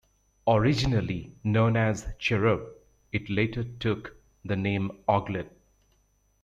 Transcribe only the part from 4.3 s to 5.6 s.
the name "augelot".